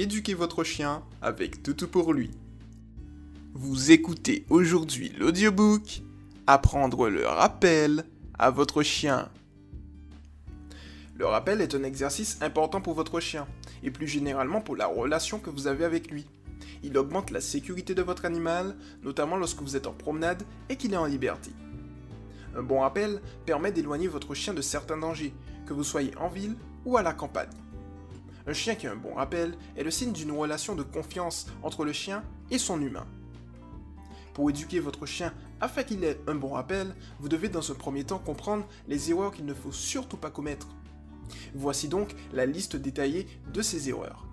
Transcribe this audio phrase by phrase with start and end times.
[0.00, 2.30] éduquer votre chien avec Toutou pour lui.
[3.52, 6.00] Vous écoutez aujourd'hui l'audiobook
[6.46, 8.06] Apprendre le rappel
[8.38, 9.28] à votre chien.
[11.14, 13.46] Le rappel est un exercice important pour votre chien
[13.82, 16.24] et plus généralement pour la relation que vous avez avec lui.
[16.82, 20.94] Il augmente la sécurité de votre animal, notamment lorsque vous êtes en promenade et qu'il
[20.94, 21.50] est en liberté.
[22.56, 25.34] Un bon rappel permet d'éloigner votre chien de certains dangers,
[25.66, 26.56] que vous soyez en ville
[26.86, 27.50] ou à la campagne.
[28.50, 31.84] Un chien qui a un bon rappel est le signe d'une relation de confiance entre
[31.84, 33.06] le chien et son humain.
[34.34, 38.02] Pour éduquer votre chien afin qu'il ait un bon rappel, vous devez dans un premier
[38.02, 40.66] temps comprendre les erreurs qu'il ne faut surtout pas commettre.
[41.54, 44.26] Voici donc la liste détaillée de ces erreurs.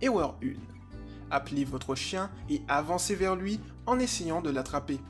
[0.00, 0.54] Erreur 1.
[1.30, 5.00] Appelez votre chien et avancez vers lui en essayant de l'attraper.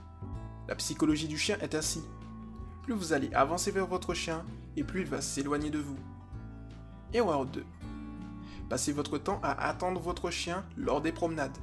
[0.66, 2.02] La psychologie du chien est ainsi.
[2.82, 4.44] Plus vous allez avancer vers votre chien,
[4.76, 5.98] et plus il va s'éloigner de vous.
[7.12, 7.64] Erreur 2.
[8.68, 11.56] Passez votre temps à attendre votre chien lors des promenades.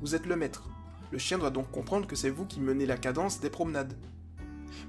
[0.00, 0.68] Vous êtes le maître.
[1.10, 3.96] Le chien doit donc comprendre que c'est vous qui menez la cadence des promenades.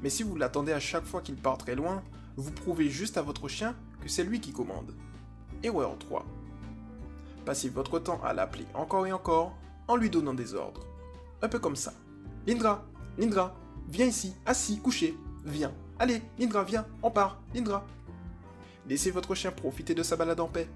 [0.03, 2.03] Mais si vous l'attendez à chaque fois qu'il part très loin,
[2.38, 4.94] vous prouvez juste à votre chien que c'est lui qui commande.
[5.64, 6.25] Erreur 3.
[7.45, 10.86] Passez votre temps à l'appeler encore et encore en lui donnant des ordres.
[11.42, 11.94] Un peu comme ça.
[12.45, 12.86] Lindra,
[13.18, 13.56] Lindra,
[13.88, 15.73] viens ici, assis, couché, viens.
[16.00, 17.86] Allez, Lindra, viens, on part, Lindra.
[18.88, 20.68] Laissez votre chien profiter de sa balade en paix.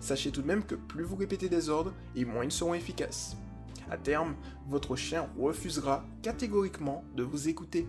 [0.00, 3.36] Sachez tout de même que plus vous répétez des ordres, et moins ils seront efficaces.
[3.90, 4.34] À terme,
[4.66, 7.88] votre chien refusera catégoriquement de vous écouter.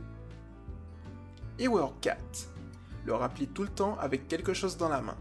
[1.57, 2.17] Erreur 4.
[3.05, 5.17] Le rappeler tout le temps avec quelque chose dans la main.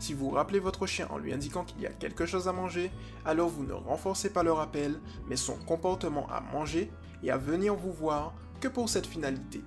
[0.00, 2.90] Si vous rappelez votre chien en lui indiquant qu'il y a quelque chose à manger,
[3.24, 4.98] alors vous ne renforcez pas le rappel,
[5.28, 6.90] mais son comportement à manger
[7.22, 9.62] et à venir vous voir que pour cette finalité.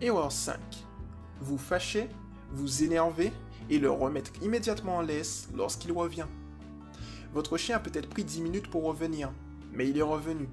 [0.00, 0.58] Erreur 5.
[1.40, 2.08] Vous fâchez,
[2.52, 3.32] vous énervez
[3.70, 6.26] et le remettre immédiatement en laisse lorsqu'il revient.
[7.32, 9.30] Votre chien a peut-être pris 10 minutes pour revenir,
[9.72, 10.48] mais il est revenu.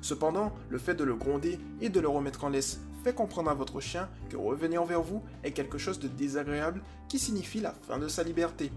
[0.00, 3.54] Cependant, le fait de le gronder et de le remettre en laisse fait comprendre à
[3.54, 7.98] votre chien que revenir vers vous est quelque chose de désagréable qui signifie la fin
[7.98, 8.72] de sa liberté.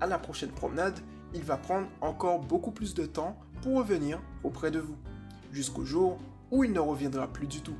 [0.00, 0.98] À la prochaine promenade,
[1.34, 4.96] il va prendre encore beaucoup plus de temps pour revenir auprès de vous,
[5.52, 6.18] jusqu'au jour
[6.50, 7.76] où il ne reviendra plus du tout.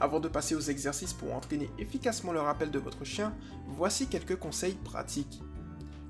[0.00, 3.34] Avant de passer aux exercices pour entraîner efficacement le rappel de votre chien,
[3.66, 5.42] voici quelques conseils pratiques.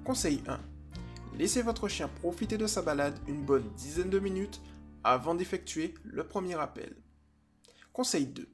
[0.04, 0.60] Conseil 1.
[1.38, 4.60] Laissez votre chien profiter de sa balade une bonne dizaine de minutes
[5.04, 6.96] avant d'effectuer le premier rappel.
[7.94, 8.46] Conseil 2.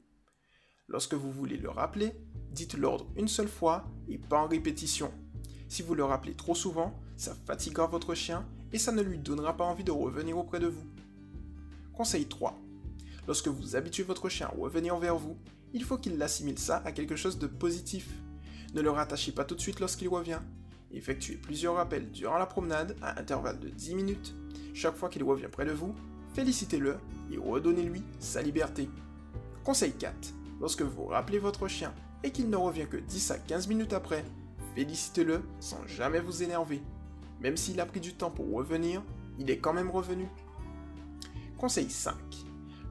[0.87, 2.12] Lorsque vous voulez le rappeler,
[2.53, 5.12] dites l'ordre une seule fois et pas en répétition.
[5.69, 9.56] Si vous le rappelez trop souvent, ça fatiguera votre chien et ça ne lui donnera
[9.56, 10.87] pas envie de revenir auprès de vous.
[11.93, 12.56] Conseil 3.
[13.26, 15.36] Lorsque vous habituez votre chien à revenir vers vous,
[15.72, 18.08] il faut qu'il assimile ça à quelque chose de positif.
[18.74, 20.40] Ne le rattachez pas tout de suite lorsqu'il revient.
[20.92, 24.34] Effectuez plusieurs rappels durant la promenade à intervalles de 10 minutes.
[24.74, 25.94] Chaque fois qu'il revient près de vous,
[26.34, 26.96] félicitez-le
[27.32, 28.88] et redonnez-lui sa liberté.
[29.64, 30.14] Conseil 4.
[30.60, 31.92] Lorsque vous rappelez votre chien
[32.22, 34.24] et qu'il ne revient que 10 à 15 minutes après,
[34.74, 36.82] félicitez-le sans jamais vous énerver.
[37.41, 39.02] Même s'il a pris du temps pour revenir,
[39.38, 40.28] il est quand même revenu.
[41.56, 42.14] Conseil 5.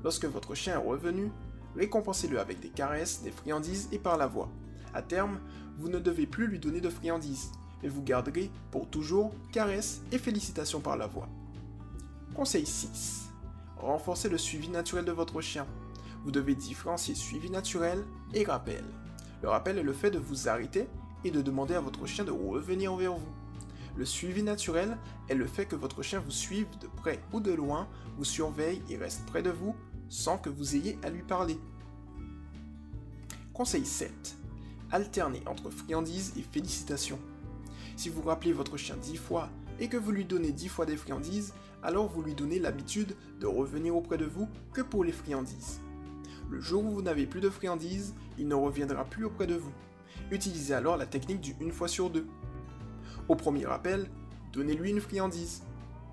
[0.03, 1.31] Lorsque votre chien est revenu,
[1.75, 4.50] récompensez-le avec des caresses, des friandises et par la voix.
[4.94, 5.40] À terme,
[5.78, 10.18] vous ne devez plus lui donner de friandises, mais vous garderez pour toujours caresses et
[10.18, 11.30] félicitations par la voix.
[12.36, 13.30] Conseil 6.
[13.78, 15.66] Renforcez le suivi naturel de votre chien.
[16.24, 18.03] Vous devez différencier suivi naturel
[18.34, 18.84] et rappel.
[19.42, 20.88] Le rappel est le fait de vous arrêter
[21.24, 23.34] et de demander à votre chien de revenir vers vous.
[23.96, 24.97] Le suivi naturel
[25.30, 27.88] est le fait que votre chien vous suive de près ou de loin,
[28.18, 29.75] vous surveille et reste près de vous
[30.13, 31.57] sans que vous ayez à lui parler.
[33.51, 34.38] Conseil 7.
[34.91, 37.18] Alternez entre friandises et félicitations.
[37.96, 40.97] Si vous rappelez votre chien 10 fois et que vous lui donnez 10 fois des
[40.97, 45.79] friandises, alors vous lui donnez l'habitude de revenir auprès de vous que pour les friandises.
[46.47, 49.74] Le jour où vous n'avez plus de friandises, il ne reviendra plus auprès de vous.
[50.30, 52.27] Utilisez alors la technique du une fois sur deux.
[53.30, 54.12] Au premier rappel,
[54.51, 55.63] donnez-lui une friandise.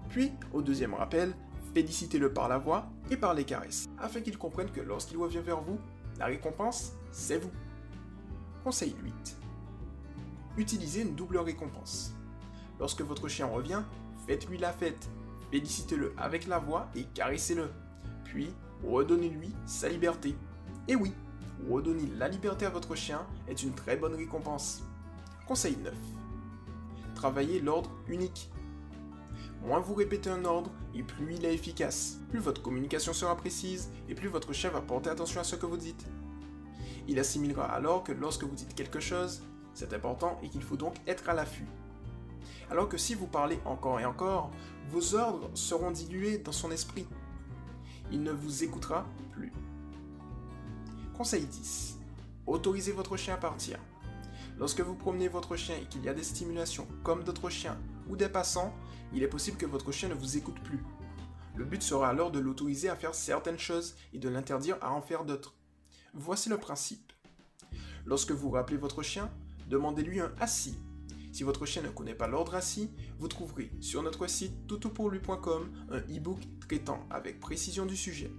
[0.08, 1.35] Puis, au deuxième rappel,
[1.75, 5.61] félicitez-le par la voix et par les caresses, afin qu'il comprenne que lorsqu'il revient vers
[5.61, 5.79] vous,
[6.19, 7.51] la récompense, c'est vous.
[8.62, 9.37] Conseil 8.
[10.57, 12.15] Utilisez une double récompense.
[12.79, 13.83] Lorsque votre chien revient,
[14.27, 15.09] faites-lui la fête,
[15.51, 17.71] félicitez-le avec la voix et caressez-le.
[18.25, 18.53] Puis,
[18.85, 20.37] redonnez-lui sa liberté.
[20.89, 21.12] Et oui,
[21.69, 24.83] redonner la liberté à votre chien est une très bonne récompense.
[25.47, 25.93] Conseil 9.
[27.15, 28.51] Travaillez l'ordre unique.
[29.62, 32.19] Moins vous répétez un ordre et plus il est efficace.
[32.31, 35.67] Plus votre communication sera précise et plus votre chien va porter attention à ce que
[35.67, 36.07] vous dites.
[37.09, 39.43] Il assimilera alors que lorsque vous dites quelque chose,
[39.75, 41.67] c'est important et qu'il faut donc être à l'affût.
[42.71, 44.51] Alors que si vous parlez encore et encore,
[44.91, 47.07] vos ordres seront dilués dans son esprit.
[48.11, 49.53] Il ne vous écoutera plus.
[51.17, 51.99] Conseil 10.
[52.47, 53.79] Autorisez votre chien à partir.
[54.59, 57.79] Lorsque vous promenez votre chien et qu'il y a des stimulations comme d'autres chiens
[58.11, 58.75] ou des passants,
[59.15, 60.83] il est possible que votre chien ne vous écoute plus.
[61.55, 65.01] Le but sera alors de l'autoriser à faire certaines choses et de l'interdire à en
[65.01, 65.55] faire d'autres.
[66.12, 67.12] Voici le principe.
[68.05, 69.31] Lorsque vous rappelez votre chien,
[69.69, 70.77] demandez-lui un assis.
[71.33, 75.99] Si votre chien ne connaît pas l'ordre assis, vous trouverez sur notre site toutopourlui.com un
[75.99, 78.33] e-book traitant avec précision du sujet.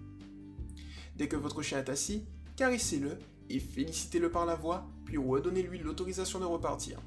[1.16, 2.26] Dès que votre chien est assis,
[2.58, 3.18] caressez-le
[3.50, 7.00] et félicitez-le par la voix, puis redonnez-lui l'autorisation de repartir.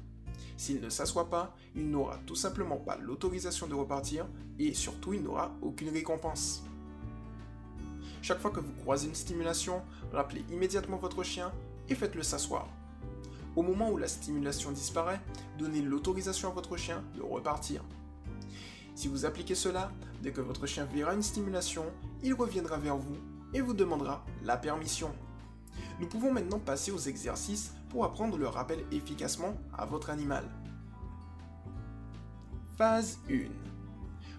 [0.57, 5.21] S'il ne s'assoit pas, il n'aura tout simplement pas l'autorisation de repartir et surtout il
[5.21, 6.63] n'aura aucune récompense.
[8.21, 9.81] Chaque fois que vous croisez une stimulation,
[10.11, 11.51] rappelez immédiatement votre chien
[11.89, 12.67] et faites-le s'asseoir.
[13.55, 15.21] Au moment où la stimulation disparaît,
[15.59, 17.83] donnez l'autorisation à votre chien de repartir.
[18.95, 19.91] Si vous appliquez cela,
[20.23, 21.85] dès que votre chien verra une stimulation,
[22.23, 23.17] il reviendra vers vous
[23.53, 25.13] et vous demandera la permission.
[25.99, 30.43] Nous pouvons maintenant passer aux exercices pour apprendre le rappel efficacement à votre animal.
[32.77, 33.45] Phase 1.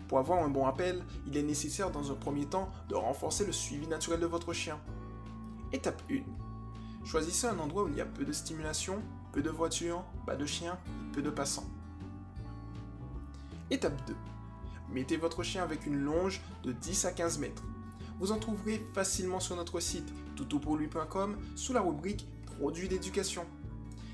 [0.08, 3.52] Pour avoir un bon rappel, il est nécessaire dans un premier temps de renforcer le
[3.52, 4.78] suivi naturel de votre chien.
[5.72, 6.16] Étape 1.
[7.06, 9.00] Choisissez un endroit où il y a peu de stimulation,
[9.32, 10.78] peu de voitures, pas de chiens
[11.14, 11.64] peu de passants.
[13.70, 14.14] Étape 2.
[14.92, 17.62] Mettez votre chien avec une longe de 10 à 15 mètres.
[18.20, 23.44] Vous en trouverez facilement sur notre site toutopourlui.com sous la rubrique Produits d'éducation.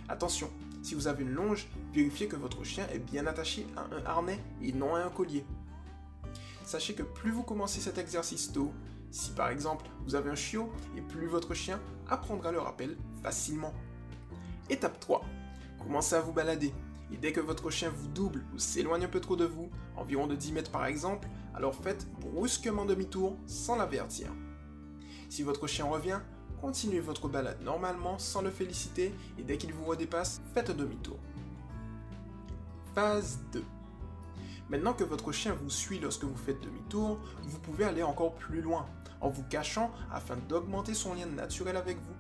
[0.08, 0.50] Attention,
[0.82, 4.40] si vous avez une longe, vérifiez que votre chien est bien attaché à un harnais
[4.60, 5.44] et non à un collier.
[6.64, 8.72] Sachez que plus vous commencez cet exercice tôt,
[9.12, 13.72] si par exemple vous avez un chiot, et plus votre chien apprendra le rappel facilement.
[14.68, 15.24] Étape 3.
[15.78, 16.72] Commencez à vous balader.
[17.12, 20.26] Et dès que votre chien vous double ou s'éloigne un peu trop de vous, environ
[20.26, 24.32] de 10 mètres par exemple, alors faites brusquement demi-tour sans l'avertir.
[25.28, 26.20] Si votre chien revient,
[26.62, 31.18] continuez votre balade normalement sans le féliciter et dès qu'il vous redépasse, faites demi-tour.
[32.94, 33.64] Phase 2.
[34.70, 38.62] Maintenant que votre chien vous suit lorsque vous faites demi-tour, vous pouvez aller encore plus
[38.62, 38.86] loin,
[39.20, 42.14] en vous cachant afin d'augmenter son lien naturel avec vous.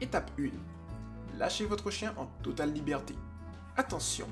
[0.00, 1.38] Étape 1.
[1.38, 3.14] Lâchez votre chien en totale liberté.
[3.76, 4.26] Attention,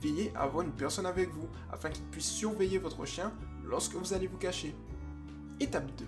[0.00, 3.32] veillez à avoir une personne avec vous afin qu'il puisse surveiller votre chien
[3.64, 4.72] lorsque vous allez vous cacher.
[5.58, 6.06] Étape 2.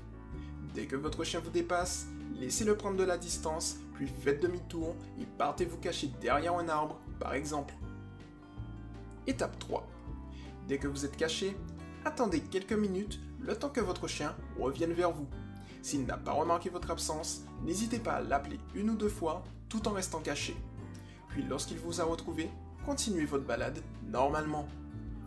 [0.72, 2.06] Dès que votre chien vous dépasse,
[2.40, 6.98] laissez-le prendre de la distance, puis faites demi-tour et partez vous cacher derrière un arbre,
[7.20, 7.74] par exemple.
[9.26, 9.86] Étape 3.
[10.66, 11.56] Dès que vous êtes caché,
[12.04, 15.28] attendez quelques minutes le temps que votre chien revienne vers vous.
[15.82, 19.86] S'il n'a pas remarqué votre absence, n'hésitez pas à l'appeler une ou deux fois tout
[19.86, 20.56] en restant caché.
[21.28, 22.50] Puis lorsqu'il vous a retrouvé,
[22.84, 24.66] continuez votre balade normalement.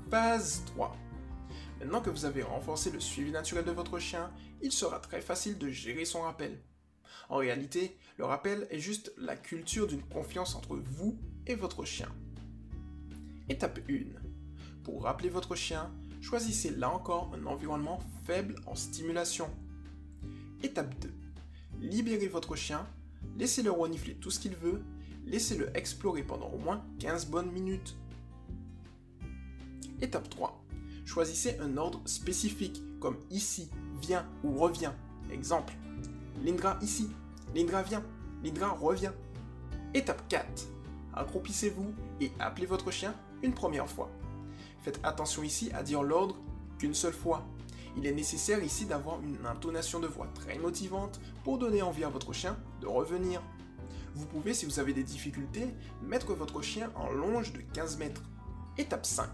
[0.09, 0.95] Phase 3.
[1.79, 4.31] Maintenant que vous avez renforcé le suivi naturel de votre chien,
[4.61, 6.59] il sera très facile de gérer son rappel.
[7.29, 11.17] En réalité, le rappel est juste la culture d'une confiance entre vous
[11.47, 12.09] et votre chien.
[13.49, 13.93] Étape 1.
[14.83, 15.91] Pour rappeler votre chien,
[16.21, 19.49] choisissez là encore un environnement faible en stimulation.
[20.61, 21.13] Étape 2.
[21.81, 22.87] Libérez votre chien,
[23.37, 24.81] laissez-le renifler tout ce qu'il veut,
[25.25, 27.95] laissez-le explorer pendant au moins 15 bonnes minutes.
[30.01, 30.63] Étape 3.
[31.05, 33.69] Choisissez un ordre spécifique comme ici,
[34.01, 34.95] viens ou reviens.
[35.31, 35.73] Exemple,
[36.41, 37.09] Lindra ici,
[37.55, 38.03] Lindra vient,
[38.43, 39.11] Lindra revient.
[39.93, 40.67] Étape 4.
[41.13, 43.13] Accroupissez-vous et appelez votre chien
[43.43, 44.09] une première fois.
[44.81, 46.35] Faites attention ici à dire l'ordre
[46.79, 47.45] qu'une seule fois.
[47.95, 52.09] Il est nécessaire ici d'avoir une intonation de voix très motivante pour donner envie à
[52.09, 53.41] votre chien de revenir.
[54.15, 58.23] Vous pouvez, si vous avez des difficultés, mettre votre chien en longe de 15 mètres.
[58.77, 59.29] Étape 5.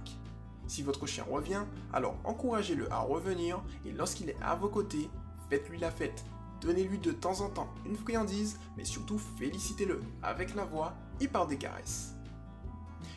[0.68, 1.64] Si votre chien revient,
[1.94, 5.10] alors encouragez-le à revenir et lorsqu'il est à vos côtés,
[5.50, 6.24] faites-lui la fête.
[6.62, 11.48] Donnez-lui de temps en temps une friandise, mais surtout félicitez-le avec la voix et par
[11.48, 12.14] des caresses.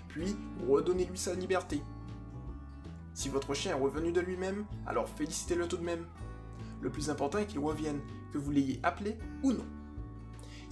[0.09, 0.37] Puis,
[0.69, 1.83] redonnez-lui sa liberté.
[3.15, 6.07] Si votre chien est revenu de lui-même, alors félicitez-le tout de même.
[6.81, 8.01] Le plus important est qu'il revienne,
[8.33, 9.67] que vous l'ayez appelé ou non.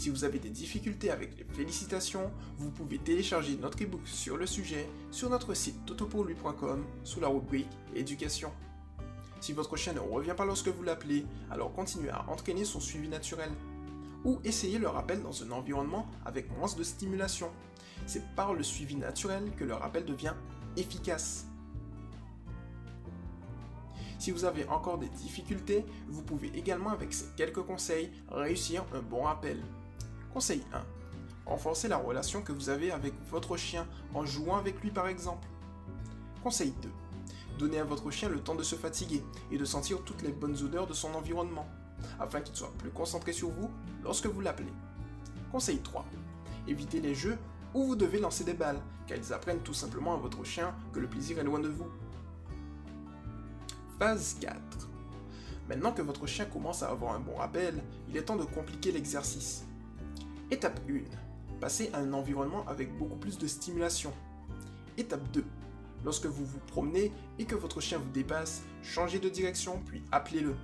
[0.00, 4.47] Si vous avez des difficultés avec les félicitations, vous pouvez télécharger notre ebook sur le
[4.47, 8.50] sujet sur notre site totopourlui.com sous la rubrique Éducation.
[9.40, 13.09] Si votre chien ne revient pas lorsque vous l'appelez, alors continuez à entraîner son suivi
[13.09, 13.50] naturel.
[14.25, 17.50] Ou essayez le rappel dans un environnement avec moins de stimulation.
[18.06, 20.35] C'est par le suivi naturel que le rappel devient
[20.76, 21.47] efficace.
[24.18, 29.00] Si vous avez encore des difficultés, vous pouvez également avec ces quelques conseils réussir un
[29.00, 29.62] bon rappel.
[30.35, 30.85] Conseil 1.
[31.47, 35.49] Renforcez la relation que vous avez avec votre chien en jouant avec lui par exemple.
[36.42, 36.90] Conseil 2.
[37.61, 40.57] Donnez à votre chien le temps de se fatiguer et de sentir toutes les bonnes
[40.62, 41.69] odeurs de son environnement,
[42.19, 43.71] afin qu'il soit plus concentré sur vous
[44.02, 44.73] lorsque vous l'appelez.
[45.52, 46.07] Conseil 3.
[46.69, 47.37] Évitez les jeux
[47.75, 51.00] où vous devez lancer des balles, car ils apprennent tout simplement à votre chien que
[51.00, 51.87] le plaisir est loin de vous.
[53.99, 54.59] Phase 4.
[55.69, 58.90] Maintenant que votre chien commence à avoir un bon rappel, il est temps de compliquer
[58.90, 59.67] l'exercice.
[60.50, 61.61] Étape 1.
[61.61, 64.14] Passez à un environnement avec beaucoup plus de stimulation.
[64.97, 65.45] Étape 2.
[66.04, 70.54] Lorsque vous vous promenez et que votre chien vous dépasse, changez de direction puis appelez-le.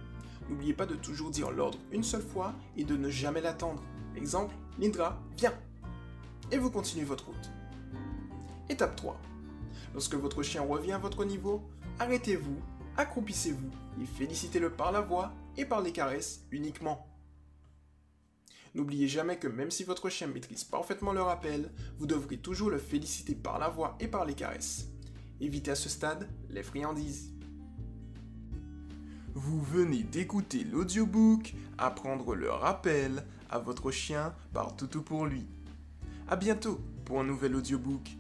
[0.49, 3.83] N'oubliez pas de toujours dire l'ordre une seule fois et de ne jamais l'attendre.
[4.17, 5.55] Exemple, Lindra, viens
[6.53, 7.51] Et vous continuez votre route.
[8.69, 9.21] Étape 3.
[9.93, 11.63] Lorsque votre chien revient à votre niveau,
[11.99, 12.61] arrêtez-vous,
[12.97, 13.71] accroupissez-vous
[14.03, 17.07] et félicitez-le par la voix et par les caresses uniquement.
[18.75, 22.79] N'oubliez jamais que même si votre chien maîtrise parfaitement le rappel, vous devrez toujours le
[22.79, 24.89] féliciter par la voix et par les caresses.
[25.41, 27.33] Évitez à ce stade les friandises.
[29.35, 35.47] Vous venez d'écouter l'audiobook Apprendre le rappel à votre chien par Toutou pour lui.
[36.29, 38.17] A bientôt pour un nouvel audiobook.